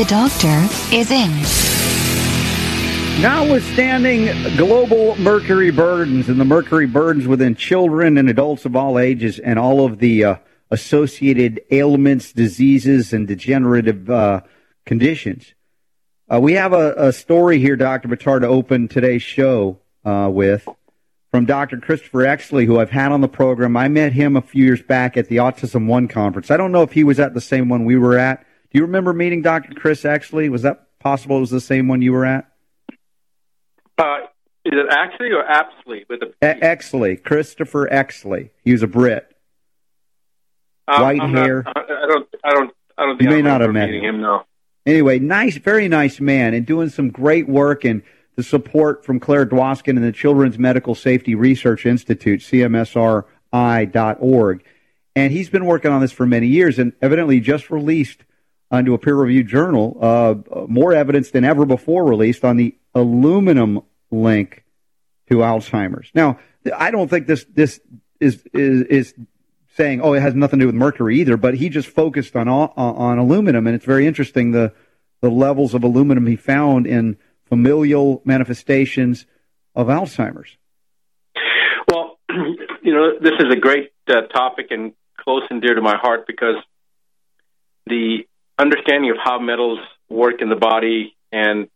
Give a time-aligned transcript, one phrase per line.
[0.00, 1.30] The doctor is in.
[3.20, 9.38] Notwithstanding global mercury burdens and the mercury burdens within children and adults of all ages
[9.38, 10.36] and all of the uh,
[10.70, 14.40] associated ailments, diseases, and degenerative uh,
[14.86, 15.52] conditions,
[16.32, 18.08] uh, we have a, a, story here, Dr.
[18.08, 20.66] Buttar, to open today's show uh, with
[21.30, 21.76] from Dr.
[21.76, 23.76] Christopher Exley, who I've had on the program.
[23.76, 26.50] I met him a few years back at the Autism One conference.
[26.50, 28.46] I don't know if he was at the same one we were at.
[28.70, 29.74] Do you remember meeting Dr.
[29.74, 30.48] Chris actually?
[30.48, 31.36] Was that possible?
[31.38, 32.46] It was the same one you were at?
[33.98, 34.18] Uh,
[34.64, 38.50] is it actually or Apsley with E- Exley, Christopher Exley.
[38.64, 39.26] He was a Brit.
[40.88, 41.62] Um, White I'm hair.
[41.64, 42.28] Not, I don't.
[42.44, 42.70] I don't.
[42.98, 44.04] I don't think You may I not have met him.
[44.04, 44.20] him.
[44.20, 44.44] No.
[44.86, 48.02] Anyway, nice, very nice man, and doing some great work and
[48.36, 52.40] the support from Claire Dwoskin and the Children's Medical Safety Research Institute,
[53.52, 54.64] CMSRI.org.
[55.16, 58.24] And he's been working on this for many years and evidently just released
[58.70, 60.34] onto a peer reviewed journal uh,
[60.68, 64.64] more evidence than ever before released on the aluminum link
[65.28, 66.10] to Alzheimer's.
[66.14, 66.38] Now,
[66.76, 67.80] I don't think this this
[68.20, 69.14] is is, is
[69.76, 72.48] saying, oh, it has nothing to do with mercury either, but he just focused on
[72.48, 74.72] on, on aluminum, and it's very interesting the
[75.20, 79.26] the levels of aluminum he found in familial manifestations
[79.74, 80.56] of Alzheimer's.
[81.88, 82.18] Well,
[82.82, 86.26] you know, this is a great uh, topic and close and dear to my heart
[86.26, 86.56] because
[87.86, 88.26] the
[88.60, 91.68] understanding of how metals work in the body and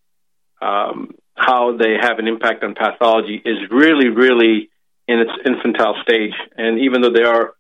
[0.61, 4.71] um, how they have an impact on pathology is really, really
[5.09, 6.35] in its infantile stage.
[6.57, 7.55] And even though there are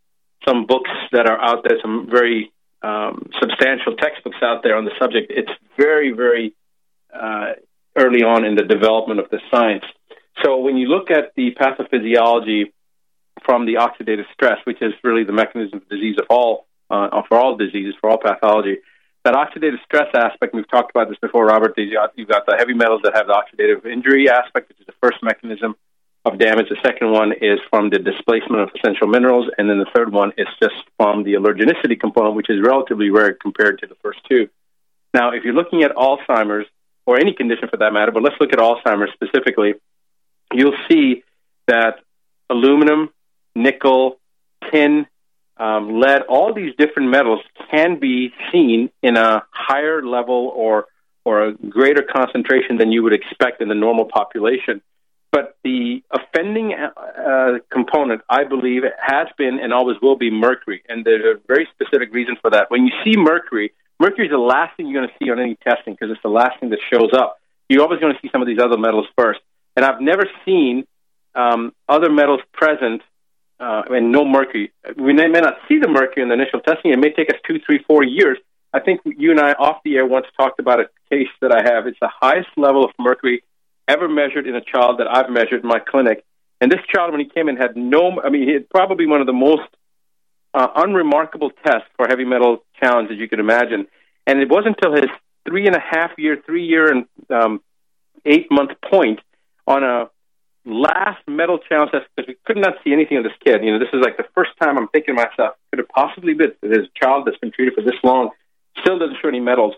[0.47, 4.93] some books that are out there, some very um, substantial textbooks out there on the
[5.01, 6.55] subject, it's very, very
[7.13, 7.53] uh,
[7.97, 9.85] early on in the development of the science.
[10.43, 12.73] So when you look at the pathophysiology
[13.45, 17.39] from the oxidative stress, which is really the mechanism of disease of all uh, for
[17.39, 18.79] all diseases, for all pathology,
[19.25, 21.75] that oxidative stress aspect, we've talked about this before, Robert.
[21.77, 25.23] You've got, the heavy metals that have the oxidative injury aspect, which is the first
[25.23, 25.75] mechanism
[26.27, 26.69] of damage.
[26.69, 30.33] The second one is from the displacement of essential minerals, and then the third one
[30.37, 34.49] is just from the allergenicity component, which is relatively rare compared to the first two.
[35.13, 36.67] Now, if you're looking at Alzheimer's
[37.07, 39.75] or any condition for that matter, but let's look at Alzheimer's specifically,
[40.53, 41.23] you'll see
[41.67, 42.01] that
[42.51, 43.11] aluminum,
[43.55, 44.19] nickel,
[44.71, 45.07] tin,
[45.57, 50.87] um, lead, all these different metals can be seen in a higher level or
[51.27, 54.83] or a greater concentration than you would expect in the normal population.
[55.33, 61.05] But the offending uh, component, I believe, has been and always will be mercury, and
[61.05, 62.71] there's a very specific reason for that.
[62.71, 65.57] When you see mercury, mercury is the last thing you're going to see on any
[65.57, 67.41] testing because it's the last thing that shows up.
[67.69, 69.41] You're always going to see some of these other metals first,
[69.77, 70.87] and I've never seen
[71.35, 73.03] um, other metals present
[73.61, 74.73] uh, and no mercury.
[74.97, 76.93] We may not see the mercury in the initial testing.
[76.93, 78.39] It may take us two, three, four years.
[78.73, 81.63] I think you and I off the air once talked about a case that I
[81.63, 81.87] have.
[81.87, 83.45] It's the highest level of mercury
[83.87, 86.25] ever measured in a child that I've measured in my clinic.
[86.61, 89.21] And this child, when he came in, had no, I mean, he had probably one
[89.21, 89.69] of the most
[90.55, 93.87] uh, unremarkable tests for heavy metal challenge that you could imagine.
[94.27, 95.11] And it wasn't until his
[95.47, 97.61] three and a half year, three year, and um,
[98.25, 99.21] eight month point
[99.67, 100.11] on a
[100.65, 103.63] last metal challenge test because we could not see anything of this kid.
[103.63, 106.35] You know, this is like the first time I'm thinking to myself, could it possibly
[106.35, 108.31] be that his child that's been treated for this long
[108.81, 109.75] still doesn't show any metals?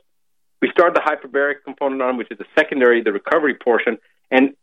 [0.63, 3.99] We started the hyperbaric component on, which is the secondary, the recovery portion,
[4.31, 4.55] and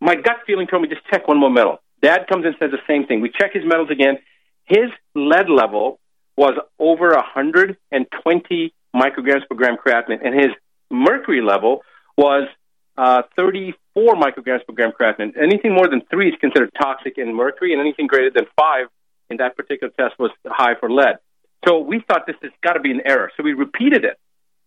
[0.00, 1.80] my gut feeling told me just check one more metal.
[2.02, 3.20] Dad comes in and says the same thing.
[3.20, 4.18] We check his metals again.
[4.64, 6.00] His lead level
[6.36, 10.52] was over 120 micrograms per gram creatinine, and his
[10.90, 11.82] mercury level
[12.16, 12.48] was
[12.96, 15.36] uh, 34 micrograms per gram creatinine.
[15.40, 18.86] Anything more than three is considered toxic in mercury, and anything greater than five
[19.30, 21.18] in that particular test was high for lead.
[21.66, 23.30] So we thought this has got to be an error.
[23.36, 24.18] So we repeated it.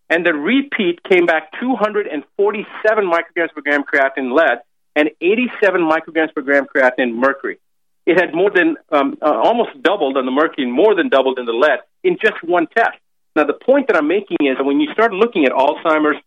[0.10, 4.60] And the repeat came back 247 micrograms per gram creatinine lead
[4.96, 7.60] and 87 micrograms per gram creatinine mercury.
[8.06, 11.38] It had more than um, uh, almost doubled on the mercury and more than doubled
[11.38, 12.98] in the lead in just one test.
[13.36, 16.18] Now, the point that I'm making is that when you start looking at Alzheimer's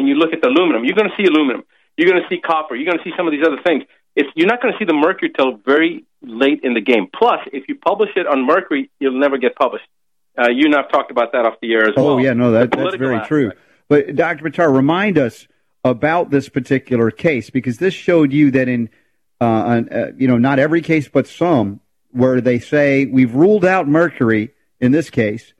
[0.00, 1.62] and you look at the aluminum, you're going to see aluminum.
[1.96, 2.74] You're going to see copper.
[2.74, 3.84] You're going to see some of these other things.
[4.16, 7.08] It's, you're not going to see the mercury till very late in the game.
[7.12, 9.84] Plus, if you publish it on mercury, you'll never get published.
[10.38, 12.08] Uh, you and I've talked about that off the air as well.
[12.08, 13.28] Oh yeah, no, that, that's very aspect.
[13.28, 13.52] true.
[13.88, 14.44] But Dr.
[14.44, 15.46] Buttar, remind us
[15.84, 18.88] about this particular case because this showed you that in,
[19.40, 21.80] uh, uh, you know, not every case but some
[22.12, 25.52] where they say we've ruled out mercury in this case.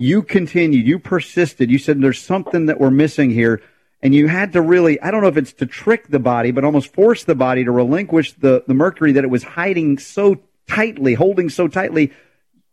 [0.00, 3.60] You continued, you persisted, you said there's something that we're missing here,
[4.02, 6.64] and you had to really, I don't know if it's to trick the body, but
[6.64, 11.12] almost force the body to relinquish the, the mercury that it was hiding so tightly,
[11.12, 12.12] holding so tightly,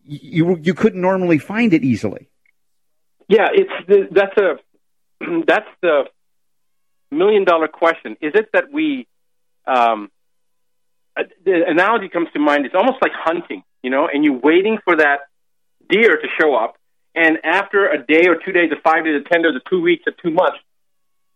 [0.06, 2.30] you, you couldn't normally find it easily.
[3.28, 4.56] Yeah, it's that's a
[5.46, 6.06] that's the
[7.12, 8.16] million dollar question.
[8.22, 9.06] Is it that we
[9.66, 10.10] um,
[11.18, 12.66] uh, the analogy comes to mind?
[12.66, 15.28] It's almost like hunting, you know, and you're waiting for that
[15.90, 16.78] deer to show up,
[17.18, 19.82] and after a day or two days, or five days, or ten days, or two
[19.82, 20.60] weeks, or two months,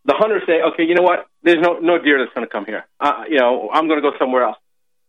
[0.05, 1.27] the hunters say, "Okay, you know what?
[1.41, 2.85] There's no no deer that's going to come here.
[2.99, 4.57] Uh, you know, I'm going to go somewhere else."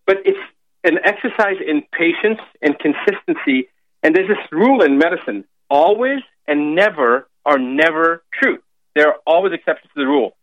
[0.06, 0.38] But it's
[0.82, 3.68] an exercise in patience and consistency.
[4.02, 8.58] And there's this rule in medicine: always and never are never true.
[8.94, 10.36] There are always exceptions to the rule.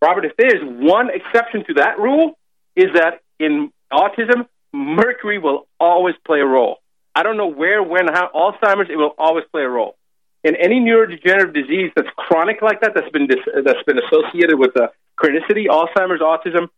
[0.00, 2.38] Robert, if there is one exception to that rule,
[2.76, 6.78] is that in autism, mercury will always play a role.
[7.14, 8.30] I don't know where, when, how.
[8.34, 9.96] Alzheimer's, it will always play a role.
[10.42, 14.76] In any neurodegenerative disease that's chronic like that, that's been dis- that's been associated with
[14.76, 14.88] uh,
[15.18, 16.68] chronicity, Alzheimer's, autism.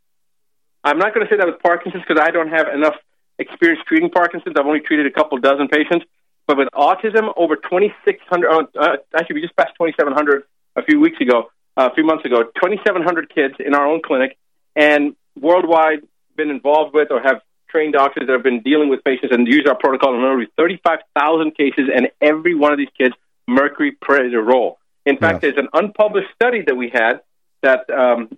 [0.84, 2.94] I'm not going to say that with Parkinson's because I don't have enough
[3.38, 4.54] experience treating Parkinson's.
[4.58, 6.06] I've only treated a couple dozen patients.
[6.46, 10.44] But with autism, over 2,600, uh, actually, we just passed 2,700
[10.76, 14.36] a few weeks ago, uh, a few months ago, 2,700 kids in our own clinic,
[14.76, 16.02] and worldwide
[16.36, 17.40] been involved with or have
[17.76, 20.14] trained doctors that have been dealing with patients and use our protocol.
[20.14, 23.14] And remember, 35,000 cases, and every one of these kids,
[23.46, 24.78] mercury played a role.
[25.04, 27.20] In fact, there's an unpublished study that we had
[27.62, 28.36] that um,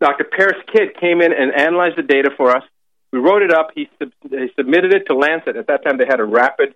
[0.00, 0.24] Dr.
[0.24, 2.64] Parris Kidd came in and analyzed the data for us.
[3.12, 3.68] We wrote it up.
[3.74, 5.56] He, sub- he submitted it to Lancet.
[5.56, 6.74] At that time, they had a rapid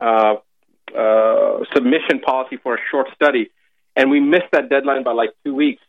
[0.00, 0.36] uh,
[0.96, 3.50] uh, submission policy for a short study,
[3.96, 5.82] and we missed that deadline by like two weeks,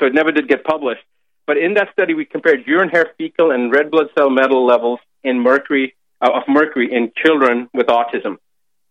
[0.00, 1.04] so it never did get published.
[1.48, 5.00] But in that study, we compared urine, hair, fecal, and red blood cell metal levels
[5.24, 8.36] in mercury uh, of mercury in children with autism,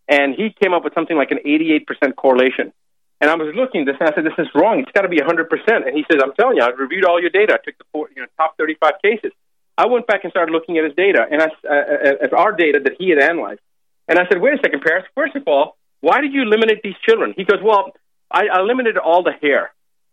[0.08, 2.72] and he came up with something like an 88% correlation.
[3.20, 4.80] And I was looking at this, and I said, "This is wrong.
[4.80, 7.30] It's got to be 100%." And he says, "I'm telling you, I reviewed all your
[7.30, 7.54] data.
[7.54, 9.30] I took the four, you know, top 35 cases.
[9.78, 12.80] I went back and started looking at his data, and I, uh, at our data
[12.82, 13.60] that he had analyzed.
[14.08, 15.04] And I said, wait a second, Parris.
[15.14, 17.34] First of all, why did you eliminate these children?
[17.36, 17.92] He goes, well,
[18.32, 19.70] I, I eliminated all the hair.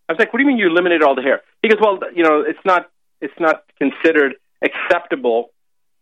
[0.07, 1.41] I was like, what do you mean you eliminated all the hair?
[1.61, 2.89] He goes, well, you know, it's not
[3.21, 5.51] it's not considered acceptable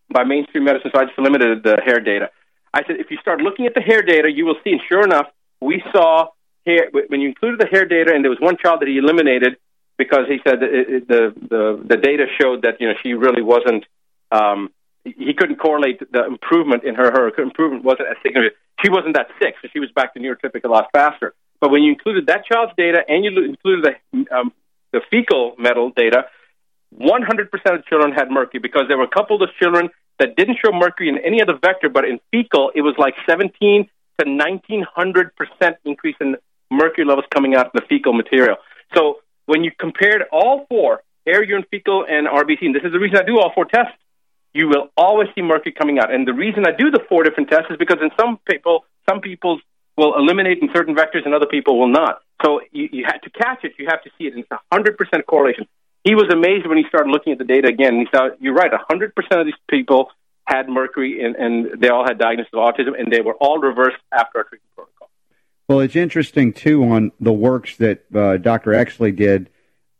[0.10, 2.30] by mainstream medicine, so I just eliminated the hair data.
[2.74, 5.04] I said, if you start looking at the hair data, you will see, and sure
[5.04, 5.28] enough,
[5.62, 6.28] we saw
[6.66, 9.58] hair when you included the hair data, and there was one child that he eliminated
[9.98, 13.42] because he said it, it, the the the data showed that you know she really
[13.42, 13.86] wasn't.
[14.32, 14.72] Um,
[15.04, 17.12] he couldn't correlate the improvement in her.
[17.12, 18.56] Her improvement wasn't as significant.
[18.84, 21.34] She wasn't that sick, so she was back to neurotypic a lot faster.
[21.64, 24.52] But when you included that child's data and you included the um,
[24.92, 26.26] the fecal metal data,
[27.00, 29.90] 100% of children had mercury because there were a couple of children
[30.20, 33.88] that didn't show mercury in any other vector, but in fecal it was like 17
[34.20, 36.36] to 1900 percent increase in
[36.70, 38.58] mercury levels coming out of the fecal material.
[38.94, 43.00] So when you compared all four, air, urine, fecal, and RBC, and this is the
[43.00, 43.96] reason I do all four tests,
[44.54, 46.14] you will always see mercury coming out.
[46.14, 49.22] And the reason I do the four different tests is because in some people, some
[49.22, 49.62] people
[49.98, 52.22] will eliminate in certain vectors and other people will not.
[52.44, 53.74] So you, you have to catch it.
[53.78, 54.34] You have to see it.
[54.34, 55.68] And it's a hundred percent correlation.
[56.04, 57.96] He was amazed when he started looking at the data again.
[57.96, 60.10] He saw, you're right, a hundred percent of these people
[60.46, 64.02] had mercury and, and they all had diagnosis of autism and they were all reversed
[64.12, 65.10] after our treatment protocol.
[65.70, 68.72] Well, it's interesting too on the works that uh, Dr.
[68.72, 69.50] Exley did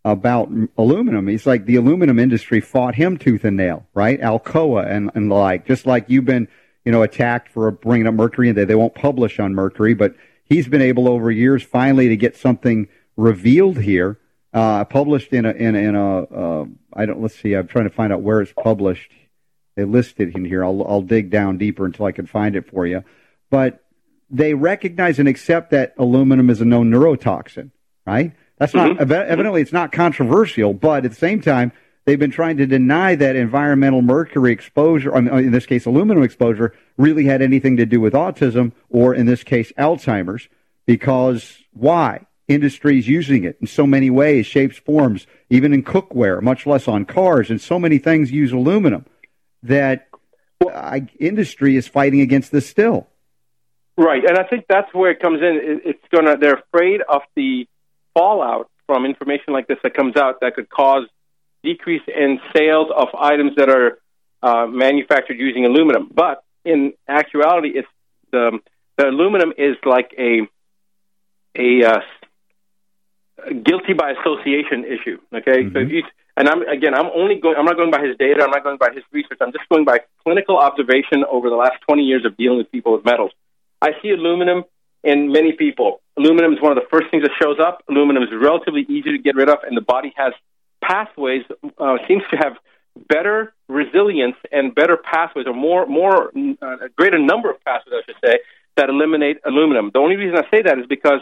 [0.04, 1.28] about aluminum.
[1.28, 4.20] He's like the aluminum industry fought him tooth and nail, right?
[4.20, 5.66] Alcoa and, and the like.
[5.66, 6.50] Just like you've been,
[6.86, 10.16] you know, attacked for bringing up mercury, and they they won't publish on mercury, but
[10.46, 14.20] he's been able over years finally to get something revealed here,
[14.54, 17.86] uh, published in a in a, in a uh, I don't let's see, I'm trying
[17.86, 19.12] to find out where it's published.
[19.76, 20.64] They list it in here.
[20.64, 23.04] I'll I'll dig down deeper until I can find it for you,
[23.50, 23.84] but
[24.30, 27.72] they recognize and accept that aluminum is a known neurotoxin,
[28.06, 28.34] right?
[28.58, 31.72] That's not ev- evidently it's not controversial, but at the same time,
[32.06, 36.74] they've been trying to deny that environmental mercury exposure, mean, in this case, aluminum exposure,
[36.98, 40.50] really had anything to do with autism or, in this case, Alzheimer's.
[40.86, 42.26] Because why?
[42.48, 47.06] Industry's using it in so many ways, shapes, forms, even in cookware, much less on
[47.06, 49.06] cars, and so many things use aluminum
[49.64, 50.10] that
[50.70, 53.08] uh, industry is fighting against this still.
[53.98, 55.82] Right, and I think that's where it comes in.
[55.86, 56.36] It's gonna.
[56.38, 57.68] They're afraid of the
[58.14, 61.08] fallout from information like this that comes out that could cause
[61.64, 64.00] decrease in sales of items that are
[64.42, 66.10] uh, manufactured using aluminum.
[66.14, 67.88] But in actuality, it's
[68.32, 68.60] the
[68.98, 70.48] the aluminum is like a
[71.58, 72.00] a uh,
[73.64, 75.20] guilty by association issue.
[75.34, 76.04] Okay, so if you
[76.36, 77.56] and I'm again, I'm only going.
[77.58, 78.44] I'm not going by his data.
[78.44, 79.38] I'm not going by his research.
[79.40, 82.94] I'm just going by clinical observation over the last 20 years of dealing with people
[82.94, 83.32] with metals.
[83.82, 84.64] I see aluminum
[85.04, 86.02] in many people.
[86.18, 87.84] Aluminum is one of the first things that shows up.
[87.88, 90.34] Aluminum is relatively easy to get rid of, and the body has
[90.88, 91.44] pathways.
[91.78, 92.54] Uh, seems to have
[93.10, 98.02] better resilience and better pathways, or more, more uh, a greater number of pathways, I
[98.06, 98.40] should say,
[98.78, 99.92] that eliminate aluminum.
[99.94, 101.20] The only reason I say that is because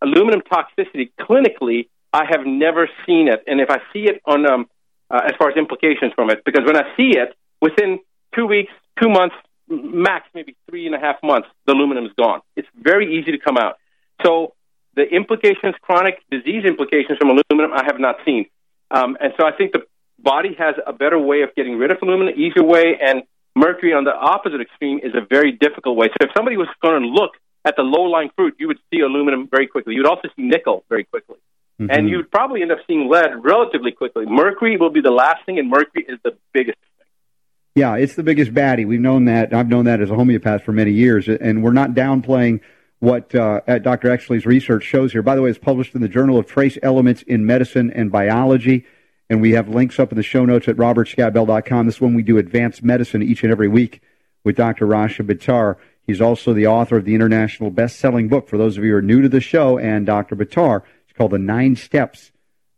[0.00, 4.66] aluminum toxicity clinically, I have never seen it, and if I see it on um,
[5.10, 8.00] uh, as far as implications from it, because when I see it within
[8.34, 9.36] two weeks, two months,
[9.68, 12.40] max maybe three and a half months, the aluminum is gone.
[12.56, 13.78] It's very easy to come out.
[14.24, 14.54] So
[14.94, 18.46] the implications, chronic disease implications from aluminum, I have not seen,
[18.92, 19.82] um, and so I think the
[20.18, 23.22] body has a better way of getting rid of aluminum, easier way, and
[23.56, 26.08] mercury on the opposite extreme is a very difficult way.
[26.08, 27.32] So if somebody was going to look
[27.64, 29.94] at the low-lying fruit, you would see aluminum very quickly.
[29.94, 31.36] You would also see nickel very quickly.
[31.90, 34.24] And you would probably end up seeing lead relatively quickly.
[34.24, 36.78] Mercury will be the last thing, and mercury is the biggest.
[36.78, 37.06] Thing.
[37.74, 38.86] Yeah, it's the biggest baddie.
[38.86, 39.52] We've known that.
[39.52, 42.60] I've known that as a homeopath for many years, and we're not downplaying
[43.02, 44.12] what uh, Dr.
[44.12, 45.22] Exley's research shows here.
[45.22, 48.86] By the way, it's published in the Journal of Trace Elements in Medicine and Biology,
[49.28, 51.86] and we have links up in the show notes at robertscottbell.com.
[51.86, 54.02] This is when we do advanced medicine each and every week
[54.44, 54.86] with Dr.
[54.86, 55.78] Rasha Buttar.
[56.06, 59.02] He's also the author of the international best-selling book for those of you who are
[59.02, 60.36] new to the show and Dr.
[60.36, 60.82] Buttar.
[61.08, 62.30] It's called The Nine Steps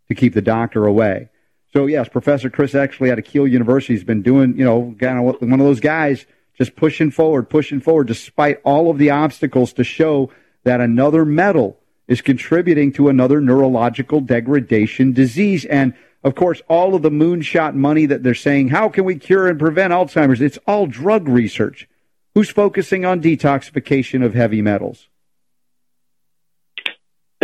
[0.08, 1.28] to Keep the Doctor Away.
[1.74, 5.42] So yes, Professor Chris out of Keele University has been doing, you know, kind of
[5.42, 6.24] one of those guys
[6.56, 10.30] just pushing forward, pushing forward, despite all of the obstacles to show
[10.64, 15.64] that another metal is contributing to another neurological degradation disease.
[15.64, 19.48] And of course, all of the moonshot money that they're saying, how can we cure
[19.48, 20.40] and prevent Alzheimer's?
[20.40, 21.88] It's all drug research.
[22.34, 25.08] Who's focusing on detoxification of heavy metals?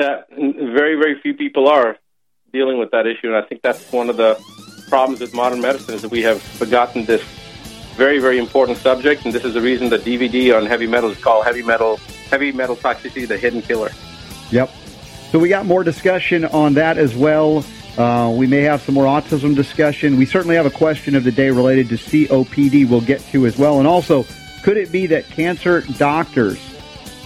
[0.01, 1.97] that very, very few people are
[2.53, 4.43] dealing with that issue, and I think that's one of the
[4.89, 7.23] problems with modern medicine is that we have forgotten this
[7.97, 11.19] very, very important subject, and this is the reason the DVD on heavy metal is
[11.19, 11.97] called "Heavy Metal
[12.31, 13.91] Heavy Metal Toxicity: The Hidden Killer."
[14.51, 14.71] Yep.
[15.31, 17.65] So we got more discussion on that as well.
[17.97, 20.17] Uh, we may have some more autism discussion.
[20.17, 23.59] We certainly have a question of the day related to COPD we'll get to as
[23.59, 23.79] well.
[23.79, 24.25] And also,
[24.63, 26.59] could it be that cancer doctors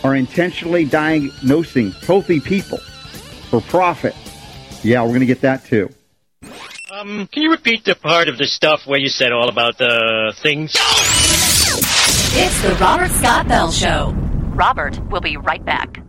[0.03, 2.79] are intentionally diagnosing healthy people
[3.49, 4.15] for profit?
[4.83, 5.89] Yeah, we're going to get that too.
[6.91, 10.35] Um, can you repeat the part of the stuff where you said all about the
[10.43, 10.73] things?
[12.37, 14.13] It's the Robert Scott Bell Show.
[14.55, 16.04] Robert will be right back.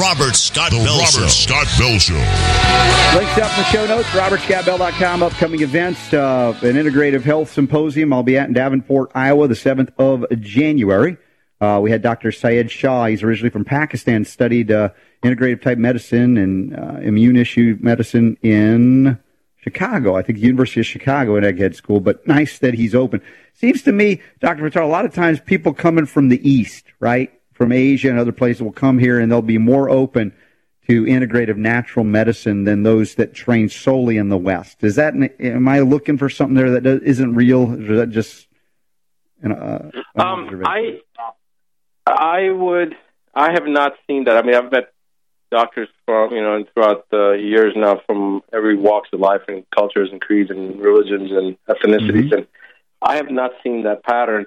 [0.00, 1.26] Robert Scott The Bell Robert Show.
[1.26, 2.14] Scott Bell Show.
[3.18, 8.22] Links up in the show notes, robertscottbell.com, upcoming events, uh, an integrative health symposium I'll
[8.22, 11.16] be at in Davenport, Iowa, the 7th of January.
[11.60, 12.30] Uh, we had Dr.
[12.30, 13.06] Syed Shah.
[13.06, 14.90] He's originally from Pakistan, studied uh,
[15.24, 19.18] integrative type medicine and uh, immune issue medicine in
[19.56, 20.14] Chicago.
[20.14, 23.20] I think University of Chicago at Egghead School, but nice that he's open.
[23.54, 24.62] Seems to me, Dr.
[24.62, 28.32] Buttar, a lot of times people coming from the East, right, from Asia and other
[28.32, 30.32] places will come here and they'll be more open
[30.88, 34.82] to integrative natural medicine than those that train solely in the West.
[34.82, 37.72] Is that, am I looking for something there that isn't real?
[37.72, 38.46] Or is that just,
[39.42, 40.62] an, uh, an Um?
[40.64, 41.00] I
[42.06, 42.96] I would
[43.34, 44.36] I have not seen that.
[44.36, 44.92] I mean, I've met
[45.50, 50.08] doctors from you know throughout the years now from every walks of life and cultures
[50.10, 52.46] and creeds and religions and ethnicities, and
[53.02, 54.46] I have not seen that pattern.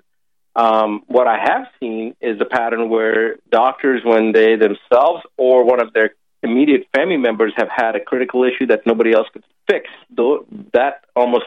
[0.55, 5.81] Um, what I have seen is a pattern where doctors, when they themselves or one
[5.81, 6.11] of their
[6.43, 11.05] immediate family members have had a critical issue that nobody else could fix, though that
[11.15, 11.45] almost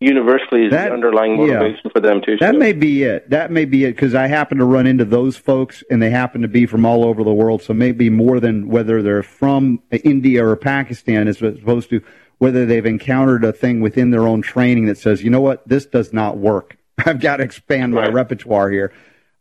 [0.00, 1.58] universally is That- the underlying yeah.
[1.58, 2.36] motivation for them too.
[2.38, 3.30] That may be it.
[3.30, 6.42] That may be it because I happen to run into those folks, and they happen
[6.42, 7.62] to be from all over the world.
[7.62, 12.02] So maybe more than whether they're from India or Pakistan, is as opposed to
[12.38, 15.86] whether they've encountered a thing within their own training that says, you know what, this
[15.86, 16.76] does not work.
[17.06, 18.92] I've got to expand my repertoire here.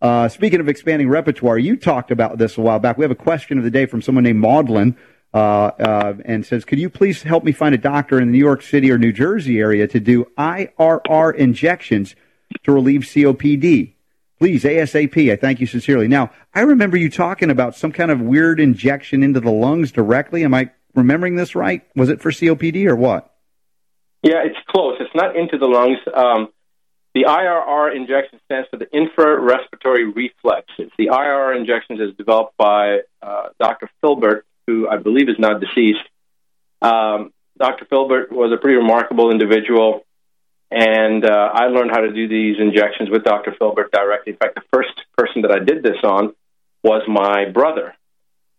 [0.01, 2.97] Uh, speaking of expanding repertoire, you talked about this a while back.
[2.97, 4.97] We have a question of the day from someone named Maudlin,
[5.33, 8.43] uh, uh, and says, "Could you please help me find a doctor in the New
[8.43, 12.15] York City or New Jersey area to do IRR injections
[12.63, 13.93] to relieve COPD?
[14.39, 15.31] Please, ASAP.
[15.31, 19.21] I thank you sincerely." Now, I remember you talking about some kind of weird injection
[19.21, 20.43] into the lungs directly.
[20.43, 21.83] Am I remembering this right?
[21.95, 23.31] Was it for COPD or what?
[24.23, 24.97] Yeah, it's close.
[24.99, 25.99] It's not into the lungs.
[26.13, 26.49] Um,
[27.13, 30.67] the IRR injection stands for the infrarespiratory reflex.
[30.77, 33.89] It's the IRR injections is developed by uh, Dr.
[34.01, 36.07] Filbert who I believe is now deceased.
[36.81, 37.85] Um, Dr.
[37.85, 40.05] Filbert was a pretty remarkable individual,
[40.69, 43.55] and uh, I learned how to do these injections with Dr.
[43.57, 44.33] Filbert directly.
[44.33, 46.33] In fact, the first person that I did this on
[46.83, 47.95] was my brother,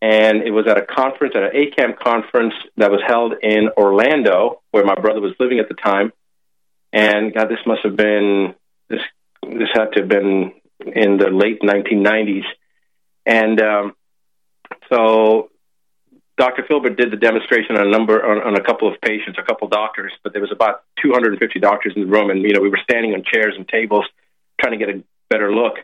[0.00, 4.60] and it was at a conference, at an ACAM conference that was held in Orlando,
[4.70, 6.12] where my brother was living at the time.
[6.92, 8.54] And God, this must have been
[8.88, 9.00] this.
[9.42, 10.52] This had to have been
[10.86, 12.44] in the late 1990s,
[13.26, 13.96] and um,
[14.88, 15.50] so
[16.36, 16.64] Dr.
[16.66, 19.68] Filbert did the demonstration on a number on, on a couple of patients, a couple
[19.68, 22.80] doctors, but there was about 250 doctors in the room, and you know we were
[22.82, 24.06] standing on chairs and tables
[24.60, 25.74] trying to get a better look.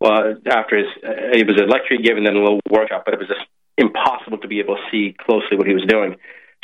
[0.00, 3.02] Well, after his, uh, it was a lecture he gave and then a little workshop,
[3.04, 3.44] but it was just
[3.76, 6.16] impossible to be able to see closely what he was doing.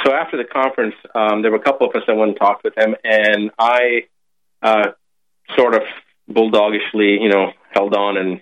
[0.04, 2.62] So after the conference, um, there were a couple of us that went and talked
[2.62, 4.04] with him, and I
[4.62, 4.90] uh,
[5.56, 5.82] sort of
[6.30, 8.40] bulldogishly, you know, held on and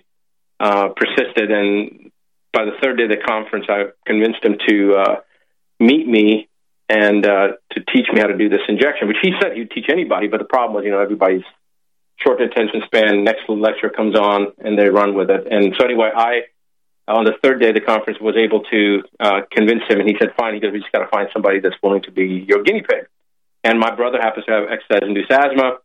[0.59, 1.51] uh, persisted.
[1.51, 2.11] And
[2.51, 5.15] by the third day of the conference, I convinced him to uh,
[5.79, 6.49] meet me
[6.89, 9.89] and uh, to teach me how to do this injection, which he said he'd teach
[9.89, 10.27] anybody.
[10.27, 11.43] But the problem was, you know, everybody's
[12.17, 13.23] short attention span.
[13.23, 15.47] Next lecture comes on, and they run with it.
[15.49, 16.41] And so anyway, I
[17.07, 20.15] on the third day of the conference was able to uh, convince him, and he
[20.19, 22.63] said, "Fine." He goes, "We just got to find somebody that's willing to be your
[22.63, 23.07] guinea pig."
[23.63, 25.77] And my brother happens to have exercise-induced asthma,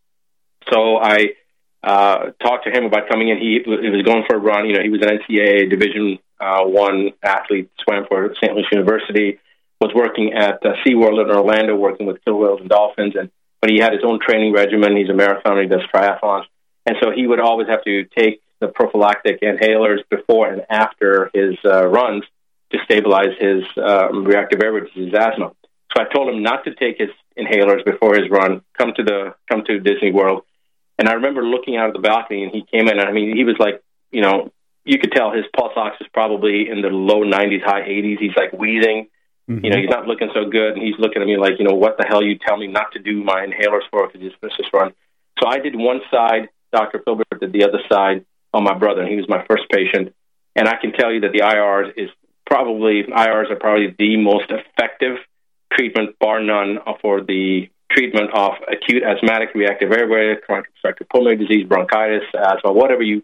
[0.71, 1.35] so I
[1.83, 3.39] uh, talked to him about coming in.
[3.39, 4.67] He, he was going for a run.
[4.67, 8.55] You know, he was an NCAA Division uh, One athlete, swam for St.
[8.55, 9.39] Louis University,
[9.81, 13.71] was working at uh, SeaWorld in Orlando, working with killer whales and dolphins, and but
[13.71, 14.97] he had his own training regimen.
[14.97, 15.63] He's a marathoner.
[15.63, 16.45] He does triathlons,
[16.87, 21.57] and so he would always have to take the prophylactic inhalers before and after his
[21.65, 22.25] uh, runs
[22.71, 25.53] to stabilize his um, reactive airway disease asthma.
[25.97, 28.62] So I told him not to take his inhalers before his run.
[28.77, 30.43] Come to the come to Disney World,
[30.99, 32.99] and I remember looking out of the balcony, and he came in.
[32.99, 34.53] And I mean, he was like, you know,
[34.85, 38.19] you could tell his pulse ox was probably in the low 90s, high 80s.
[38.19, 39.09] He's like wheezing.
[39.49, 39.65] Mm-hmm.
[39.65, 41.75] You know, he's not looking so good, and he's looking at me like, you know,
[41.75, 44.43] what the hell you tell me not to do my inhalers for if you just
[44.43, 44.93] miss this run.
[45.41, 46.50] So I did one side.
[46.71, 47.00] Dr.
[47.02, 50.15] Filbert did the other side on my brother, and he was my first patient.
[50.56, 52.11] And I can tell you that the IRs is
[52.47, 55.19] probably IRs are probably the most effective
[55.73, 61.67] treatment, bar none, for the treatment of acute asthmatic reactive airway, chronic obstructive pulmonary disease,
[61.67, 63.23] bronchitis, asthma, whatever you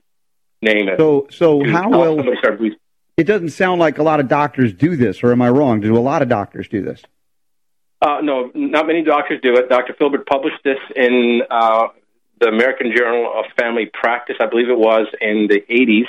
[0.63, 0.99] name it.
[0.99, 2.79] So, so how help will somebody start breathing.
[3.17, 5.81] it doesn't sound like a lot of doctors do this, or am I wrong?
[5.81, 7.03] Do a lot of doctors do this?
[8.01, 9.69] Uh, no, not many doctors do it.
[9.69, 9.95] Dr.
[9.95, 11.89] Filbert published this in uh,
[12.41, 16.09] the American Journal of Family Practice, I believe it was, in the 80s.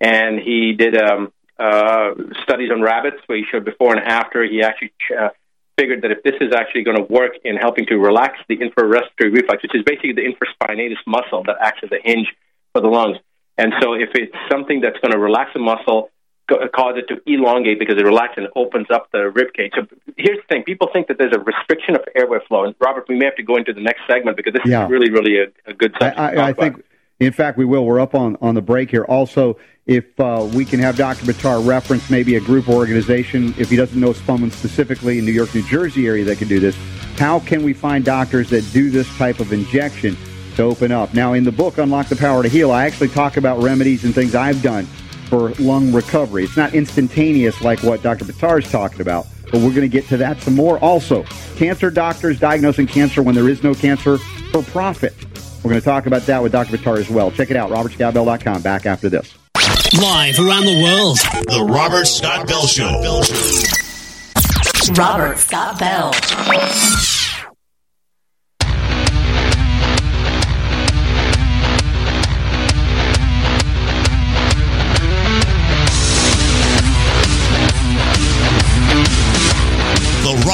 [0.00, 2.10] And he did um, uh,
[2.42, 4.44] studies on rabbits where he showed before and after.
[4.44, 5.30] He actually uh,
[5.78, 9.32] figured that if this is actually going to work in helping to relax the infrarespiratory
[9.32, 12.28] reflex, which is basically the infraspinatus muscle that acts as a hinge
[12.72, 13.16] for the lungs.
[13.56, 16.10] And so if it's something that's going to relax the muscle,
[16.48, 19.72] cause it to elongate because it relaxes and opens up the rib cage.
[19.76, 22.64] So here's the thing: people think that there's a restriction of airway flow.
[22.64, 24.84] And Robert, we may have to go into the next segment because this Yeah.
[24.84, 26.38] is really, really a, a good I, subject.
[26.38, 26.84] I, I think,
[27.20, 27.84] in fact, we will.
[27.84, 29.04] We're up on, on the break here.
[29.04, 31.24] Also, if uh, we can have Dr.
[31.26, 35.32] Buttar reference maybe a group or organization, if he doesn't know someone specifically in New
[35.32, 36.76] York, New Jersey area that can do this,
[37.16, 40.16] how can we find doctors that do this type of injection
[40.56, 41.12] to open up?
[41.14, 44.14] Now, in the book, Unlock the Power to Heal, I actually talk about remedies and
[44.14, 44.86] things I've done
[45.28, 46.44] for lung recovery.
[46.44, 48.24] It's not instantaneous like what Dr.
[48.24, 50.78] Buttar is talking about, but we're going to get to that some more.
[50.78, 51.22] Also,
[51.56, 55.14] cancer doctors diagnosing cancer when there is no cancer for profit.
[55.62, 56.76] We're going to talk about that with Dr.
[56.76, 57.30] Buttar as well.
[57.30, 58.62] Check it out, robertscottbell.com.
[58.62, 59.36] Back after this.
[60.00, 61.18] Live around the world.
[61.46, 63.22] The Robert Scott Bell Show.
[64.94, 66.12] Robert Scott Bell.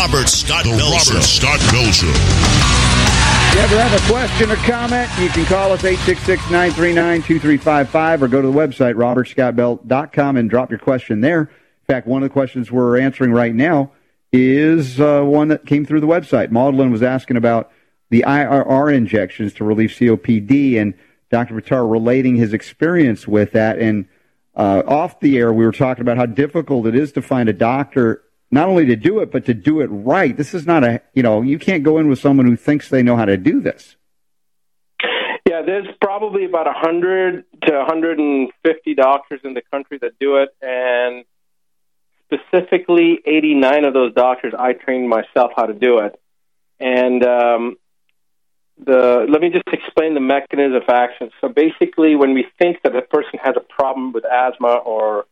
[0.04, 1.18] Robert Scott Bell Show.
[1.20, 2.08] Scott Bell Show.
[2.08, 8.42] If you ever have a question or comment, you can call us 866-939-2355 or go
[8.42, 11.40] to the website, robertscottbell.com and drop your question there.
[11.40, 11.48] In
[11.86, 13.92] fact, one of the questions we're answering right now
[14.30, 16.50] is uh, one that came through the website.
[16.50, 17.72] Maudlin was asking about
[18.10, 20.92] the IRR injections to relieve COPD and
[21.30, 21.54] Dr.
[21.54, 23.78] Buttar relating his experience with that.
[23.78, 24.06] And
[24.54, 27.54] uh, off the air, we were talking about how difficult it is to find a
[27.54, 28.20] doctor
[28.54, 30.36] not only to do it, but to do it right.
[30.36, 33.02] This is not a, you know, you can't go in with someone who thinks they
[33.02, 33.96] know how to do this.
[35.46, 41.24] Yeah, there's probably about 100 to 150 doctors in the country that do it, and
[42.26, 46.18] specifically 89 of those doctors I trained myself how to do it.
[46.78, 47.76] And um,
[48.78, 51.30] the let me just explain the mechanism of action.
[51.40, 55.26] So basically, when we think that a person has a problem with asthma or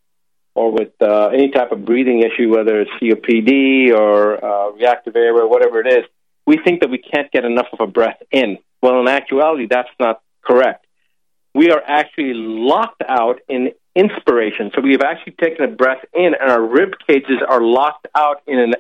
[0.55, 5.45] or with uh, any type of breathing issue, whether it's COPD or uh, reactive airway,
[5.45, 6.05] whatever it is,
[6.47, 8.59] we think that we can't get enough of a breath in.
[8.83, 10.87] Well, in actuality, that's not correct.
[11.55, 14.71] We are actually locked out in inspiration.
[14.75, 18.43] So we have actually taken a breath in, and our rib cages are locked out
[18.47, 18.75] in an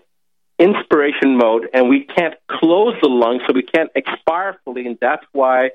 [0.59, 5.25] inspiration mode, and we can't close the lungs, so we can't expire fully, and that's
[5.33, 5.71] why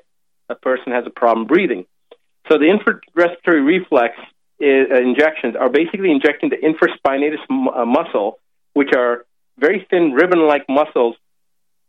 [0.48, 1.86] a person has a problem breathing.
[2.50, 4.16] So the infrarespiratory reflex
[4.58, 8.38] is, uh, injections are basically injecting the infraspinatus m- uh, muscle,
[8.74, 9.24] which are
[9.58, 11.16] very thin ribbon-like muscles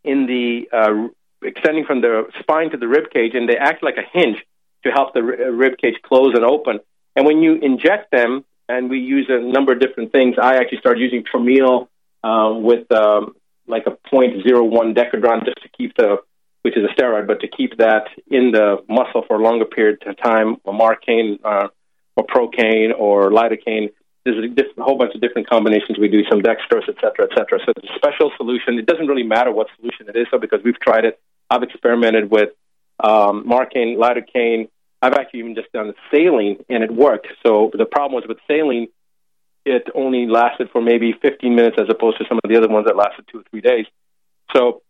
[0.03, 1.07] in the uh,
[1.43, 4.37] extending from the spine to the rib cage, and they act like a hinge
[4.83, 6.79] to help the r- rib cage close and open.
[7.15, 10.77] And when you inject them, and we use a number of different things, I actually
[10.77, 11.87] started using Traumeel
[12.23, 13.35] um, with um,
[13.67, 16.17] like a 0.01 decadron just to keep the,
[16.61, 20.03] which is a steroid, but to keep that in the muscle for a longer period
[20.05, 21.69] of time, Marcaine, uh,
[22.19, 23.89] or Procaine, or lidocaine.
[24.25, 27.59] There's a, whole bunch of different combinations we do, some dextrose, et cetera, et cetera.
[27.65, 28.77] So it's a special solution.
[28.77, 31.19] It doesn't really matter what solution it is, so because we've tried it.
[31.49, 32.49] I've experimented with
[32.99, 34.69] um, Marcaine, lidocaine.
[35.01, 37.27] I've actually even just done saline, and it worked.
[37.45, 38.89] So the problem was with saline,
[39.65, 42.85] it only lasted for maybe 15 minutes as opposed to some of the other ones
[42.87, 43.85] that lasted two or three days.
[44.53, 44.81] So,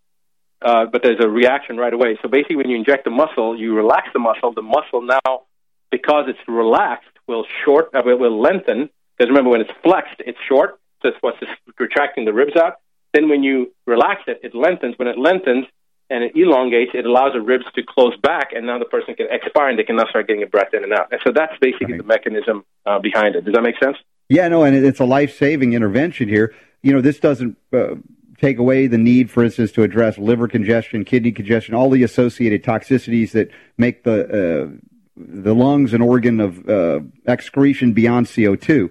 [0.61, 2.17] uh, but there's a reaction right away.
[2.21, 4.53] So basically, when you inject the muscle, you relax the muscle.
[4.53, 5.43] The muscle now,
[5.91, 8.89] because it's relaxed, will short, uh, will lengthen.
[9.17, 10.79] Because remember, when it's flexed, it's short.
[11.01, 11.37] So it's what's
[11.77, 12.73] retracting the ribs out.
[13.13, 14.95] Then when you relax it, it lengthens.
[14.97, 15.65] When it lengthens
[16.09, 19.27] and it elongates, it allows the ribs to close back, and now the person can
[19.31, 21.07] expire and they can now start getting a breath in and out.
[21.11, 23.45] And so that's basically the mechanism uh, behind it.
[23.45, 23.97] Does that make sense?
[24.27, 26.53] Yeah, no, and it's a life saving intervention here.
[26.81, 27.95] You know, this doesn't uh,
[28.39, 32.63] take away the need, for instance, to address liver congestion, kidney congestion, all the associated
[32.63, 34.69] toxicities that make the uh,
[35.19, 38.89] the lungs an organ of uh, excretion beyond CO2.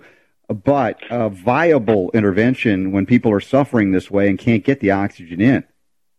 [0.49, 5.41] But a viable intervention when people are suffering this way and can't get the oxygen
[5.41, 5.65] in.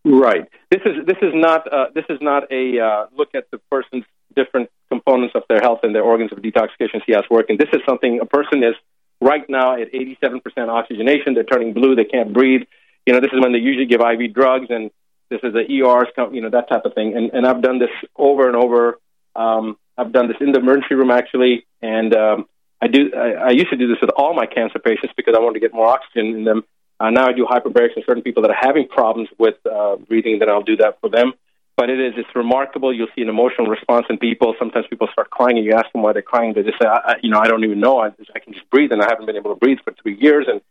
[0.06, 0.48] Right.
[0.70, 4.06] This is this is not uh, this is not a uh, look at the person's
[4.36, 7.06] different components of their health and their organs of detoxification.
[7.06, 7.58] See how it's working.
[7.58, 8.76] This is something a person is
[9.22, 11.34] right now at 87% oxygenation.
[11.34, 11.96] They're turning blue.
[11.96, 12.62] They can't breathe.
[13.06, 14.92] You know, this is when they usually give IV drugs, and
[15.30, 17.16] this is the ERs, you know, that type of thing.
[17.18, 19.00] And and I've done this over and over.
[19.36, 22.46] Um, I've done this in the emergency room actually, and um,
[22.82, 23.12] I do.
[23.16, 25.60] I, I used to do this with all my cancer patients because I wanted to
[25.60, 26.64] get more oxygen in them.
[27.00, 30.40] Uh, now I do hyperbarics in certain people that are having problems with uh, breathing.
[30.40, 31.34] Then I'll do that for them.
[31.76, 32.94] But it is it's remarkable.
[32.94, 34.56] You'll see an emotional response in people.
[34.60, 36.54] Sometimes people start crying, and you ask them why they're crying.
[36.54, 38.00] They just say, I, I, "You know, I don't even know.
[38.00, 40.46] I, I can just breathe, and I haven't been able to breathe for three years."
[40.50, 40.62] And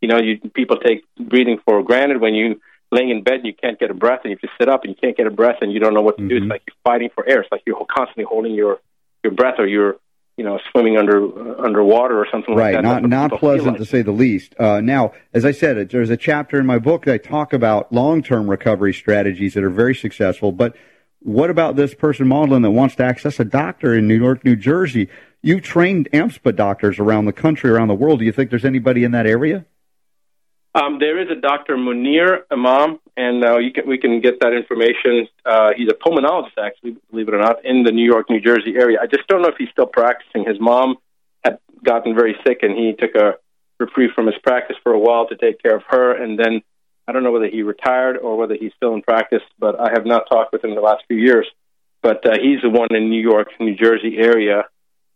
[0.00, 2.60] you know, you people take breathing for granted when you
[2.92, 4.90] laying in bed and you can't get a breath, and if you sit up and
[4.90, 6.28] you can't get a breath, and you don't know what to mm-hmm.
[6.28, 6.36] do.
[6.36, 7.40] It's like you're fighting for air.
[7.40, 8.80] It's like you're constantly holding your
[9.22, 9.96] your breath, or you're
[10.36, 12.88] you know, swimming under uh, underwater or something right, like that.
[12.88, 13.78] Right, not not pleasant like.
[13.78, 14.54] to say the least.
[14.58, 17.92] Uh, now, as I said, there's a chapter in my book that I talk about
[17.92, 20.52] long term recovery strategies that are very successful.
[20.52, 20.76] But
[21.20, 24.56] what about this person Maudlin that wants to access a doctor in New York, New
[24.56, 25.08] Jersey?
[25.42, 28.18] You've trained AMSPA doctors around the country, around the world.
[28.18, 29.64] Do you think there's anybody in that area?
[30.76, 31.76] Um, there is a Dr.
[31.76, 35.26] Munir Imam, and uh, you can, we can get that information.
[35.42, 38.74] Uh, he's a pulmonologist, actually, believe it or not, in the New York, New Jersey
[38.76, 38.98] area.
[39.00, 40.44] I just don't know if he's still practicing.
[40.44, 40.96] His mom
[41.42, 43.38] had gotten very sick, and he took a
[43.80, 46.22] reprieve from his practice for a while to take care of her.
[46.22, 46.60] And then
[47.08, 50.04] I don't know whether he retired or whether he's still in practice, but I have
[50.04, 51.46] not talked with him in the last few years.
[52.02, 54.64] But uh, he's the one in New York, New Jersey area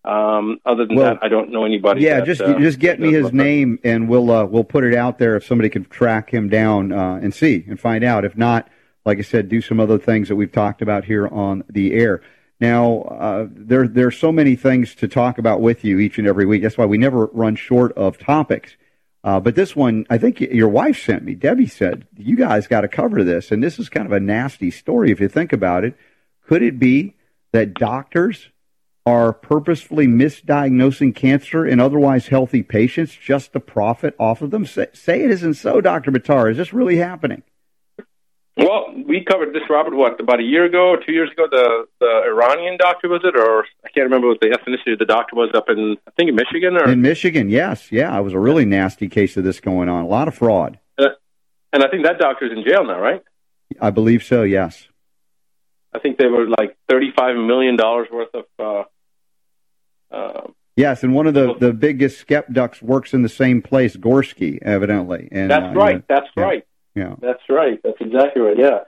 [0.04, 2.02] um, other than Well, that, I don't know anybody.
[2.02, 4.94] Yeah, that, just uh, just get me his name, and we'll uh, we'll put it
[4.94, 8.24] out there if somebody can track him down uh, and see and find out.
[8.24, 8.68] If not,
[9.04, 12.22] like I said, do some other things that we've talked about here on the air.
[12.60, 16.46] Now, uh, there there's so many things to talk about with you each and every
[16.46, 16.62] week.
[16.62, 18.76] That's why we never run short of topics.
[19.22, 21.34] Uh, but this one, I think your wife sent me.
[21.34, 24.70] Debbie said you guys got to cover this, and this is kind of a nasty
[24.70, 25.94] story if you think about it.
[26.46, 27.16] Could it be
[27.52, 28.48] that doctors
[29.06, 34.66] are purposefully misdiagnosing cancer in otherwise healthy patients just to profit off of them?
[34.66, 36.10] Say, say it isn't so, Dr.
[36.10, 36.50] Buttar.
[36.50, 37.42] Is this really happening?
[38.56, 41.46] Well, we covered this, Robert, what, about a year ago, two years ago?
[41.50, 43.34] The the Iranian doctor, was it?
[43.34, 46.28] Or I can't remember what the ethnicity of the doctor was up in, I think,
[46.28, 46.76] in Michigan?
[46.76, 47.90] or In Michigan, yes.
[47.90, 50.04] Yeah, it was a really nasty case of this going on.
[50.04, 50.78] A lot of fraud.
[50.98, 51.06] Uh,
[51.72, 53.22] and I think that doctor's in jail now, right?
[53.80, 54.88] I believe so, yes.
[55.92, 58.44] I think they were like $35 million worth of.
[58.58, 63.96] Uh, uh, Yes, and one of the, the biggest skepducks works in the same place,
[63.96, 65.28] Gorski, evidently.
[65.30, 66.02] And that's uh, right.
[66.08, 66.66] That's yeah, right.
[66.94, 67.14] Yeah.
[67.20, 67.78] That's right.
[67.82, 68.56] That's exactly right.
[68.58, 68.78] Yeah.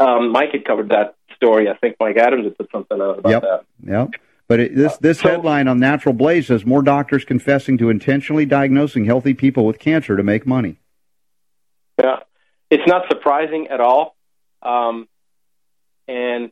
[0.00, 1.68] Um, Mike had covered that story.
[1.68, 3.42] I think Mike Adams had put something out about Yep.
[3.42, 3.64] that.
[3.86, 4.10] Yep.
[4.48, 9.04] But it, this this headline on Natural Blaze says more doctors confessing to intentionally diagnosing
[9.04, 10.78] healthy people with cancer to make money.
[12.00, 12.20] Yeah,
[12.70, 14.16] it's not surprising at all.
[14.62, 15.08] Um,
[16.08, 16.50] and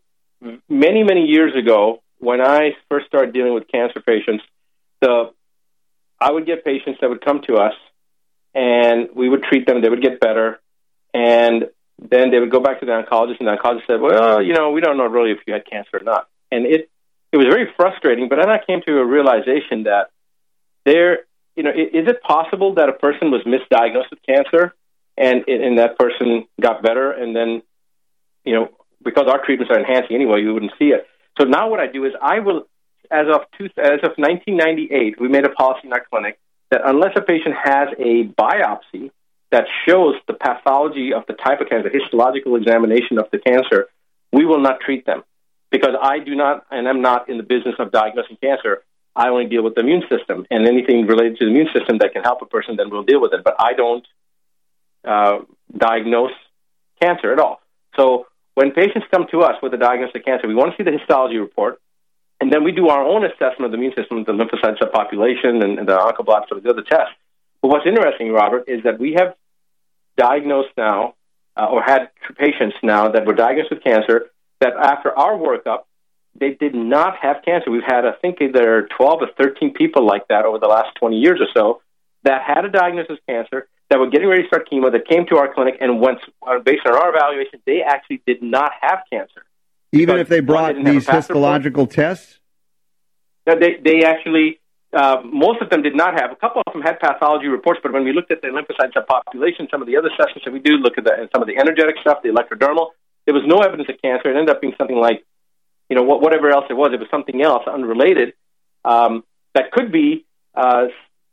[0.69, 4.45] many many years ago, when I first started dealing with cancer patients,
[5.01, 5.33] the
[6.21, 7.75] I would get patients that would come to us,
[8.55, 9.83] and we would treat them.
[9.83, 10.61] They would get better,
[11.13, 14.55] and then they would go back to the oncologist, and the oncologist said, "Well, you
[14.55, 16.89] know, we don't know really if you had cancer or not." And it
[17.33, 18.29] it was very frustrating.
[18.29, 20.11] But then I came to a realization that
[20.85, 21.25] there,
[21.57, 24.75] you know, is it possible that a person was misdiagnosed with cancer,
[25.17, 27.63] and and that person got better, and then,
[28.45, 28.69] you know,
[29.05, 31.07] because our treatments are enhancing anyway, you wouldn't see it.
[31.39, 32.67] So now what I do is I will,
[33.11, 36.39] as of two, as of 1998, we made a policy in our clinic
[36.71, 39.11] that unless a patient has a biopsy
[39.51, 43.87] that shows the pathology of the type of cancer, histological examination of the cancer,
[44.33, 45.23] we will not treat them
[45.71, 48.83] because I do not, and I'm not in the business of diagnosing cancer.
[49.17, 52.13] I only deal with the immune system, and anything related to the immune system that
[52.13, 53.45] can help a person, then we'll deal with it.
[53.45, 54.07] But I don't
[55.05, 55.39] uh,
[55.77, 56.33] diagnose
[57.01, 57.61] cancer at all.
[57.97, 60.89] So when patients come to us with a diagnosis of cancer, we want to see
[60.89, 61.81] the histology report,
[62.41, 65.79] and then we do our own assessment of the immune system, the lymphocyte subpopulation, and,
[65.79, 67.15] and the oncoblasts, or the other tests.
[67.63, 69.35] But what's interesting, Robert, is that we have
[70.17, 71.15] diagnosed now,
[71.57, 75.85] uh, or had patients now that were diagnosed with cancer that after our workup,
[76.39, 77.71] they did not have cancer.
[77.71, 81.17] We've had, I think, are 12 or 13 people like that over the last 20
[81.17, 81.81] years or so
[82.25, 85.27] that had a diagnosis of cancer, that were getting ready to start chemo, that came
[85.27, 89.01] to our clinic, and once, uh, based on our evaluation, they actually did not have
[89.13, 89.45] cancer.
[89.93, 92.41] Even if they brought these histological tests,
[93.47, 94.61] No, they they actually
[94.95, 96.31] uh, most of them did not have.
[96.31, 99.71] A couple of them had pathology reports, but when we looked at the lymphocyte subpopulation,
[99.71, 101.57] some of the other assessments that we do look at the, and some of the
[101.59, 102.91] energetic stuff, the electrodermal,
[103.27, 104.31] there was no evidence of cancer.
[104.31, 105.25] It ended up being something like,
[105.89, 106.93] you know, what, whatever else it was.
[106.93, 108.35] It was something else unrelated
[108.85, 110.87] um, that could be uh,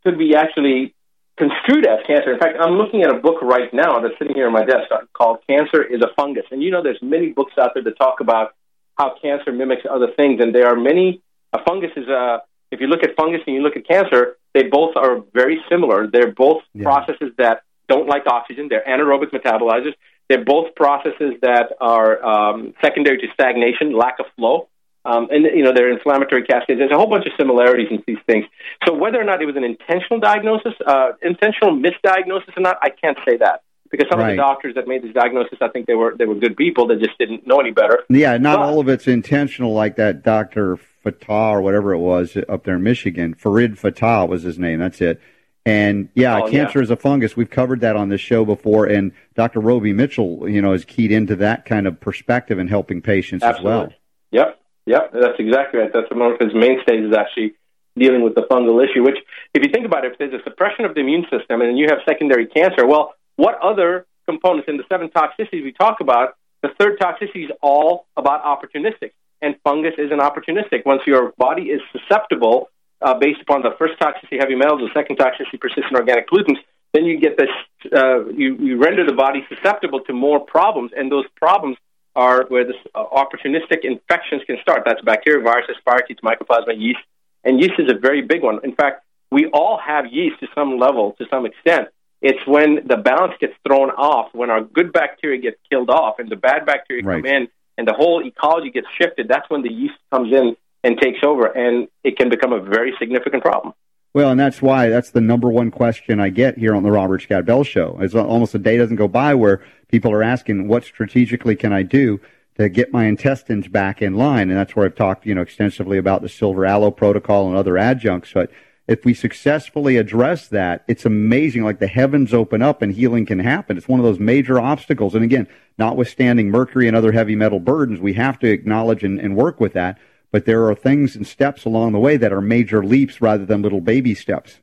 [0.03, 0.95] could be actually
[1.37, 2.33] construed as cancer.
[2.33, 4.89] In fact, I'm looking at a book right now that's sitting here on my desk
[5.13, 8.19] called "Cancer is a Fungus," and you know, there's many books out there that talk
[8.19, 8.53] about
[8.97, 11.21] how cancer mimics other things, and there are many.
[11.53, 14.63] A fungus is a if you look at fungus and you look at cancer, they
[14.63, 16.07] both are very similar.
[16.07, 18.67] They're both processes that don't like oxygen.
[18.69, 19.93] They're anaerobic metabolizers.
[20.29, 24.69] They're both processes that are um, secondary to stagnation, lack of flow.
[25.03, 26.79] Um, and you know they're inflammatory cascades.
[26.79, 28.45] There's a whole bunch of similarities in these things.
[28.85, 32.89] So whether or not it was an intentional diagnosis, uh, intentional misdiagnosis or not, I
[32.89, 35.95] can't say that because some of the doctors that made this diagnosis, I think they
[35.95, 38.03] were they were good people that just didn't know any better.
[38.09, 42.63] yeah, not all of it's intentional, like that Doctor Fata or whatever it was up
[42.63, 43.33] there in Michigan.
[43.33, 44.77] Farid Fata was his name.
[44.79, 45.19] That's it.
[45.65, 46.83] And yeah, Oh, cancer yeah.
[46.83, 47.35] is a fungus.
[47.35, 49.59] We've covered that on this show before, and Dr.
[49.59, 53.61] Roby Mitchell, you know, is keyed into that kind of perspective in helping patients as
[53.61, 53.91] well.
[54.31, 54.60] Yep,
[54.91, 55.91] yep, that's exactly right.
[55.93, 57.55] That's one of his mainstays is actually
[57.97, 59.03] dealing with the fungal issue.
[59.03, 59.19] Which,
[59.53, 61.87] if you think about it, if there's a suppression of the immune system and you
[61.89, 66.35] have secondary cancer, well, what other components in the seven toxicities we talk about?
[66.61, 70.85] The third toxicity is all about opportunistic, and fungus is an opportunistic.
[70.85, 72.69] Once your body is susceptible,
[73.01, 76.59] uh, based upon the first toxicity, heavy metals, the second toxicity, persistent organic pollutants,
[76.93, 77.49] then you get this.
[77.91, 81.77] Uh, you, you render the body susceptible to more problems, and those problems
[82.15, 84.83] are where this uh, opportunistic infections can start.
[84.85, 86.99] That's bacteria, viruses, spirochetes, mycoplasma, yeast,
[87.43, 88.59] and yeast is a very big one.
[88.63, 91.87] In fact, we all have yeast to some level, to some extent.
[92.21, 96.29] It's when the balance gets thrown off, when our good bacteria gets killed off, and
[96.29, 97.47] the bad bacteria come in,
[97.77, 99.27] and the whole ecology gets shifted.
[99.27, 102.93] That's when the yeast comes in and takes over, and it can become a very
[102.99, 103.73] significant problem.
[104.13, 107.21] Well, and that's why that's the number one question I get here on the Robert
[107.21, 107.97] Scott Bell Show.
[108.01, 111.83] It's almost a day doesn't go by where people are asking, "What strategically can I
[111.83, 112.19] do
[112.57, 115.97] to get my intestines back in line?" And that's where I've talked, you know, extensively
[115.97, 118.31] about the silver aloe protocol and other adjuncts.
[118.33, 118.49] But
[118.87, 121.63] if we successfully address that, it's amazing.
[121.63, 123.77] Like the heavens open up and healing can happen.
[123.77, 125.15] It's one of those major obstacles.
[125.15, 129.35] And again, notwithstanding mercury and other heavy metal burdens, we have to acknowledge and, and
[129.35, 129.97] work with that.
[130.31, 133.61] But there are things and steps along the way that are major leaps rather than
[133.61, 134.59] little baby steps.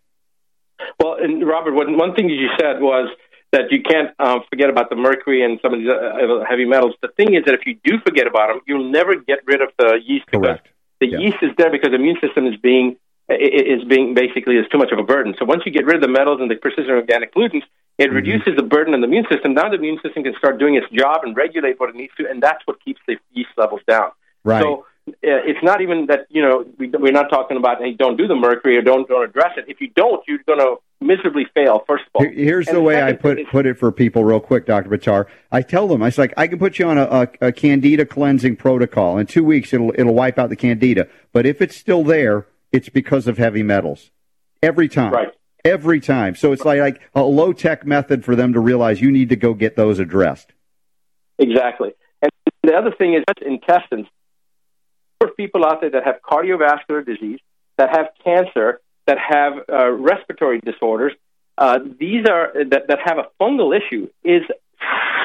[1.01, 3.09] Well, and Robert, one, one thing you said was
[3.53, 6.95] that you can't uh, forget about the mercury and some of these uh, heavy metals.
[7.01, 9.71] The thing is that if you do forget about them, you'll never get rid of
[9.79, 10.59] the yeast because
[11.01, 12.97] the yeast is there because the immune system is being
[13.31, 15.35] is being basically is too much of a burden.
[15.39, 17.65] So once you get rid of the metals and the persistent organic pollutants,
[17.99, 19.55] it reduces the burden on the immune system.
[19.55, 22.29] Now the immune system can start doing its job and regulate what it needs to,
[22.29, 24.11] and that's what keeps the yeast levels down.
[24.45, 24.63] Right.
[24.63, 28.17] So Uh, it's not even that you know we, we're not talking about hey don't
[28.17, 29.65] do the mercury or don't don't address it.
[29.69, 31.85] If you don't, you're going to miserably fail.
[31.87, 34.67] First of all, Here's And the way I put put it for people, real quick,
[34.67, 35.27] Doctor Buttar.
[35.51, 38.05] I tell them, I was like, I can put you on a, a, a candida
[38.05, 39.19] cleansing protocol.
[39.19, 41.09] In two weeks, it'll it'll wipe out the candida.
[41.33, 44.11] But if it's still there, it's because of heavy metals.
[44.63, 45.29] Every time, Right.
[45.65, 46.35] Every time.
[46.35, 49.37] So it's like, like a low tech method for them to realize you need to
[49.37, 50.53] go get those addressed.
[51.39, 51.91] Exactly.
[52.23, 52.31] And
[52.63, 54.07] the other thing is that's intestines.
[55.21, 57.41] Are people out there that have cardiovascular disease,
[57.77, 61.13] that have cancer, that have uh, respiratory disorders.
[61.57, 64.43] Uh, these are that, that have a fungal issue is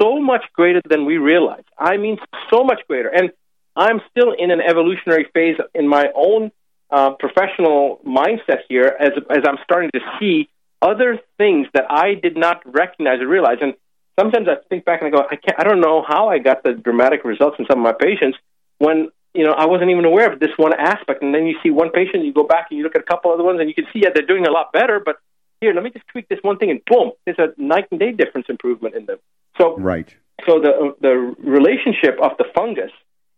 [0.01, 1.63] so much greater than we realize.
[1.77, 2.17] I mean,
[2.51, 3.09] so much greater.
[3.09, 3.31] And
[3.75, 6.51] I'm still in an evolutionary phase in my own
[6.89, 10.49] uh, professional mindset here as as I'm starting to see
[10.81, 13.57] other things that I did not recognize or realize.
[13.61, 13.75] And
[14.19, 16.63] sometimes I think back and I go, I can't, I don't know how I got
[16.63, 18.37] the dramatic results in some of my patients
[18.79, 21.21] when you know I wasn't even aware of this one aspect.
[21.23, 23.31] And then you see one patient, you go back and you look at a couple
[23.31, 24.99] other ones, and you can see yeah they're doing a lot better.
[25.03, 25.17] But
[25.61, 28.11] here, let me just tweak this one thing, and boom, there's a night and day
[28.11, 29.17] difference improvement in them.
[29.57, 30.13] So Right.
[30.45, 32.91] so the the relationship of the fungus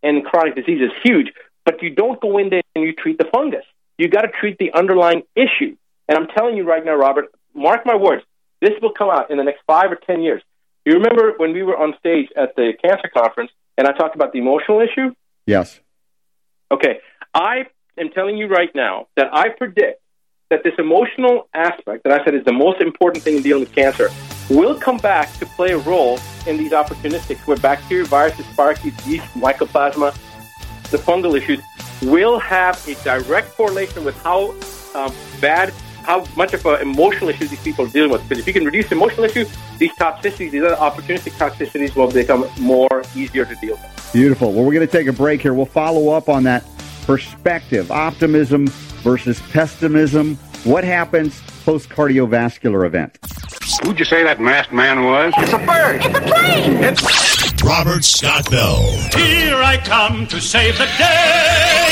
[0.04, 1.32] and chronic disease is huge,
[1.66, 3.66] but you don't go in there and you treat the fungus.
[3.98, 5.76] You got to treat the underlying issue.
[6.08, 8.24] And I'm telling you right now, Robert, mark my words,
[8.62, 10.42] this will come out in the next five or ten years.
[10.86, 14.34] You remember when we were on stage at the cancer conference and I talked about
[14.34, 15.16] the emotional issue?
[15.48, 15.80] Yes.
[16.72, 17.00] Okay,
[17.34, 17.66] I
[17.98, 20.02] am telling you right now that I predict
[20.50, 23.74] that this emotional aspect that I said is the most important thing in dealing with
[23.74, 24.10] cancer
[24.50, 29.26] will come back to play a role in these opportunistic where bacteria, viruses, spirochetes, yeast,
[29.34, 30.14] mycoplasma,
[30.92, 31.60] the fungal issues
[32.04, 34.52] will have a direct correlation with how
[34.94, 35.74] um, bad,
[36.06, 38.22] how much of an emotional issue these people are dealing with.
[38.24, 42.48] Because if you can reduce emotional issues, these toxicities, these other opportunistic toxicities will become
[42.60, 44.10] more easier to deal with.
[44.14, 44.54] Beautiful.
[44.54, 45.54] Well, we're going to take a break here.
[45.54, 46.64] We'll follow up on that
[47.06, 48.68] perspective optimism
[49.04, 50.36] versus pessimism.
[50.64, 53.18] What happens post cardiovascular event?
[53.84, 55.34] Who'd you say that masked man was?
[55.38, 55.98] It's a bird.
[55.98, 56.84] It's a plane!
[56.84, 58.82] It's Robert Scott Bell.
[59.16, 61.85] Here I come to save the day.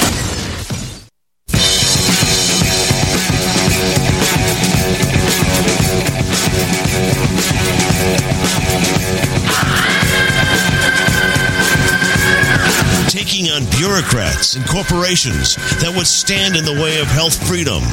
[13.84, 17.84] Bureaucrats and corporations that would stand in the way of health freedom.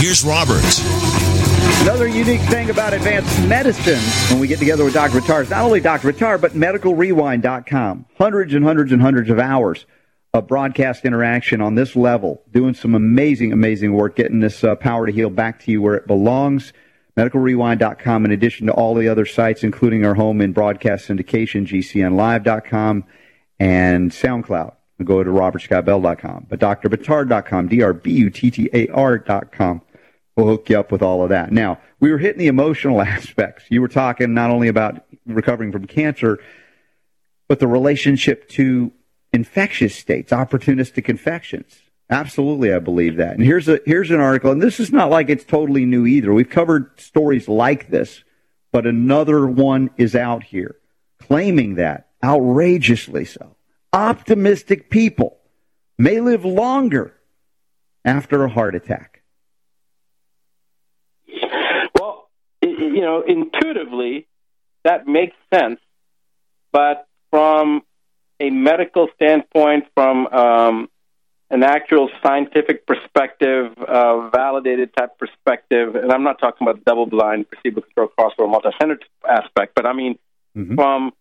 [0.00, 0.64] Here's Robert.
[1.82, 5.20] Another unique thing about advanced medicine when we get together with Dr.
[5.20, 6.10] Buttar is not only Dr.
[6.10, 8.06] Buttar, but medicalrewind.com.
[8.16, 9.84] Hundreds and hundreds and hundreds of hours
[10.32, 15.04] of broadcast interaction on this level, doing some amazing, amazing work, getting this uh, power
[15.04, 16.72] to heal back to you where it belongs.
[17.18, 23.04] MedicalRewind.com, in addition to all the other sites, including our home in broadcast syndication, GCNlive.com,
[23.60, 24.72] and SoundCloud.
[25.02, 26.46] Go to robertscottbell.com.
[26.48, 29.82] But drbuttar.com, D-R-B-U-T-T-A-R.com
[30.36, 31.50] will hook you up with all of that.
[31.52, 33.64] Now, we were hitting the emotional aspects.
[33.70, 36.38] You were talking not only about recovering from cancer,
[37.48, 38.92] but the relationship to
[39.32, 41.80] infectious states, opportunistic infections.
[42.10, 43.34] Absolutely, I believe that.
[43.34, 46.32] And here's a here's an article, and this is not like it's totally new either.
[46.32, 48.22] We've covered stories like this,
[48.72, 50.76] but another one is out here
[51.18, 53.56] claiming that outrageously so.
[53.94, 55.38] Optimistic people
[55.98, 57.14] may live longer
[58.04, 59.22] after a heart attack.
[61.96, 62.28] Well,
[62.60, 64.26] you know, intuitively,
[64.82, 65.78] that makes sense,
[66.72, 67.82] but from
[68.40, 70.88] a medical standpoint, from um,
[71.50, 78.10] an actual scientific perspective, uh, validated type perspective, and I'm not talking about double-blind, placebo-controlled,
[78.18, 80.18] crossover, multi-centered aspect, but I mean
[80.74, 81.12] from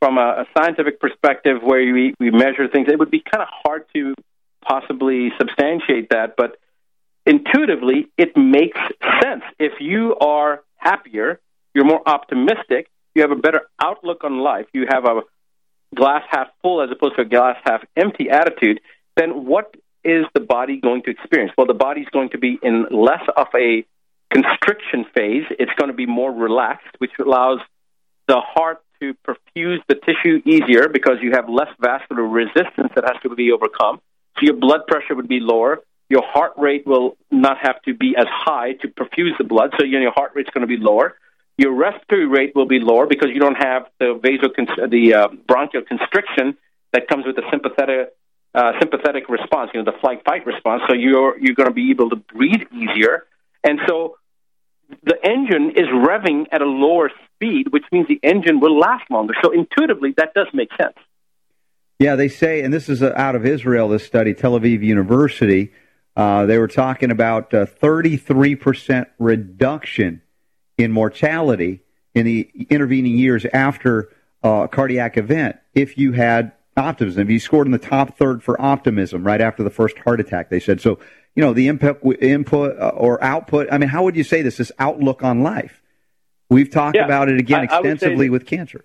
[0.00, 3.48] from a, a scientific perspective where we, we measure things, it would be kind of
[3.64, 4.14] hard to
[4.66, 6.56] possibly substantiate that, but
[7.26, 8.78] intuitively, it makes
[9.22, 9.42] sense.
[9.58, 11.40] If you are happier,
[11.74, 15.20] you're more optimistic, you have a better outlook on life, you have a
[15.94, 18.80] glass half full as opposed to a glass half empty attitude,
[19.16, 21.52] then what is the body going to experience?
[21.58, 23.84] Well, the body's going to be in less of a
[24.32, 25.44] constriction phase.
[25.58, 27.58] It's going to be more relaxed, which allows
[28.28, 33.20] the heart to perfuse the tissue easier because you have less vascular resistance that has
[33.22, 34.00] to be overcome.
[34.36, 35.80] So your blood pressure would be lower.
[36.08, 39.84] Your heart rate will not have to be as high to perfuse the blood, so
[39.84, 41.16] your heart rate's going to be lower.
[41.56, 45.82] Your respiratory rate will be lower because you don't have the vasocon- the uh, bronchial
[45.82, 46.56] constriction
[46.92, 48.14] that comes with the sympathetic
[48.54, 50.82] uh, sympathetic response, you know, the flight fight response.
[50.88, 53.26] So you're you're going to be able to breathe easier,
[53.62, 54.16] and so
[55.02, 59.34] the engine is revving at a lower speed, which means the engine will last longer.
[59.42, 60.96] So intuitively, that does make sense.
[61.98, 65.72] Yeah, they say, and this is uh, out of Israel, this study, Tel Aviv University.
[66.16, 70.22] Uh, they were talking about uh, 33% reduction
[70.78, 71.80] in mortality
[72.14, 74.10] in the intervening years after
[74.42, 77.22] uh, a cardiac event if you had optimism.
[77.22, 80.50] If you scored in the top third for optimism right after the first heart attack,
[80.50, 80.80] they said.
[80.80, 80.98] So,
[81.36, 84.56] you know, the input, input uh, or output, I mean, how would you say this,
[84.56, 85.80] this outlook on life?
[86.48, 88.84] We've talked Yeah, about it again I- I extensively that- with cancer.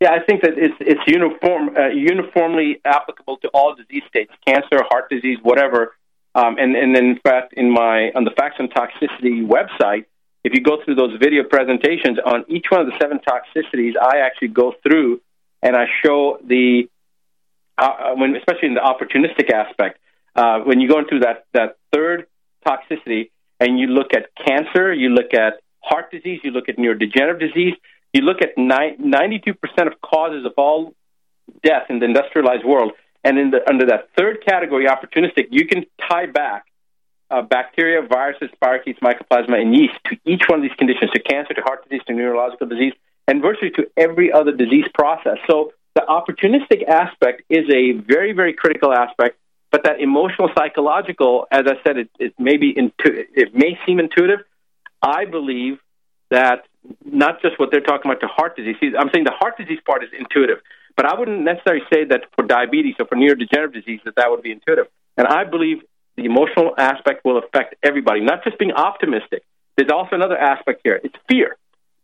[0.00, 4.82] Yeah, I think that it's it's uniform uh, uniformly applicable to all disease states, cancer,
[4.88, 5.94] heart disease, whatever.
[6.34, 10.06] Um, and and then in fact, in my on the facts and toxicity website,
[10.42, 14.20] if you go through those video presentations on each one of the seven toxicities, I
[14.20, 15.20] actually go through
[15.62, 16.88] and I show the
[17.76, 19.99] uh, when especially in the opportunistic aspect
[20.36, 22.26] uh, when you go into that that third
[22.66, 27.40] toxicity and you look at cancer, you look at heart disease, you look at neurodegenerative
[27.40, 27.74] disease,
[28.12, 30.94] you look at ninety-two percent of causes of all
[31.62, 32.92] death in the industrialized world,
[33.24, 36.64] and in the under that third category, opportunistic, you can tie back
[37.30, 41.54] uh, bacteria, viruses, spirochetes, mycoplasma, and yeast to each one of these conditions, to cancer,
[41.54, 42.92] to heart disease, to neurological disease,
[43.28, 45.38] and virtually to every other disease process.
[45.48, 49.36] So the opportunistic aspect is a very, very critical aspect.
[49.70, 54.00] But that emotional, psychological, as I said, it, it may be intu- it may seem
[54.00, 54.40] intuitive.
[55.00, 55.78] I believe
[56.30, 56.66] that
[57.04, 58.94] not just what they're talking about to heart disease.
[58.98, 60.58] I'm saying the heart disease part is intuitive,
[60.96, 64.42] but I wouldn't necessarily say that for diabetes or for neurodegenerative disease that that would
[64.42, 64.86] be intuitive.
[65.16, 65.82] And I believe
[66.16, 69.42] the emotional aspect will affect everybody, not just being optimistic.
[69.76, 71.00] There's also another aspect here.
[71.02, 71.56] It's fear.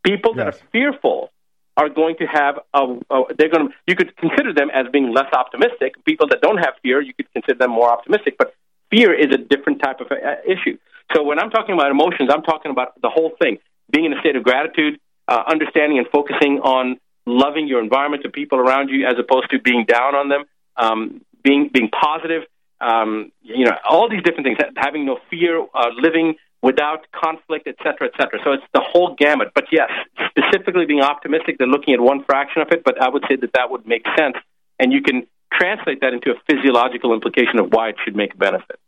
[0.03, 1.31] People that are fearful
[1.77, 5.13] are going to have a, a they're going to you could consider them as being
[5.13, 6.03] less optimistic.
[6.05, 8.37] People that don't have fear, you could consider them more optimistic.
[8.39, 8.55] But
[8.91, 10.17] fear is a different type of uh,
[10.47, 10.79] issue.
[11.15, 13.59] So when I'm talking about emotions, I'm talking about the whole thing:
[13.91, 14.99] being in a state of gratitude,
[15.29, 19.61] uh, understanding and focusing on loving your environment, the people around you, as opposed to
[19.61, 20.45] being down on them.
[20.79, 22.43] Um, being being positive,
[22.81, 24.59] um, you know, all these different things.
[24.77, 26.35] Having no fear, uh, living
[26.67, 28.41] without conflict, et cetera, et cetera.
[28.45, 29.53] So it's the whole gamut.
[29.55, 29.91] But yes,
[30.31, 33.53] specifically being optimistic, they're looking at one fraction of it, but I would say that
[33.55, 34.37] that would make sense.
[34.81, 38.37] And you can translate that into a physiological implication of why it should make a
[38.37, 38.81] benefit.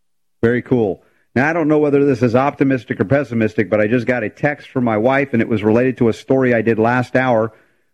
[0.43, 1.03] Very cool.
[1.37, 4.29] Now, I don't know whether this is optimistic or pessimistic, but I just got a
[4.29, 7.53] text from my wife, and it was related to a story I did last hour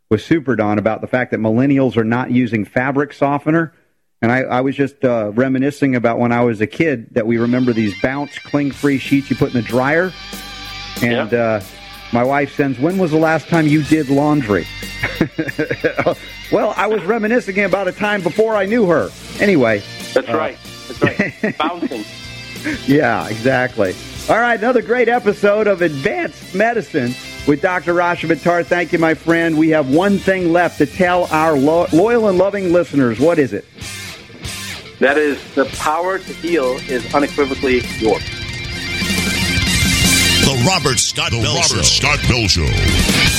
[0.08, 3.74] with Super Don about the fact that millennials are not using fabric softener.
[4.22, 7.36] And I, I was just uh, reminiscing about when I was a kid that we
[7.36, 10.12] remember these bounce, cling free sheets you put in the dryer.
[11.02, 11.60] And uh,
[12.12, 14.66] my wife sends, When was the last time you did laundry?
[16.52, 19.10] well, I was reminiscing about a time before I knew her.
[19.40, 19.82] Anyway.
[20.14, 20.58] That's uh, right.
[20.88, 21.02] That's
[21.42, 21.58] right.
[21.58, 22.04] Bouncing.
[22.86, 23.94] Yeah, exactly.
[24.28, 27.14] All right, another great episode of Advanced Medicine
[27.46, 27.92] with Dr.
[27.92, 28.64] Rasha Buttar.
[28.64, 29.58] Thank you, my friend.
[29.58, 33.20] We have one thing left to tell our lo- loyal and loving listeners.
[33.20, 33.66] What is it?
[35.04, 38.24] That is, the power to heal is unequivocally yours.
[40.40, 41.82] The Robert Scott Bell Robert Show.
[41.82, 43.33] Scott Bell Show.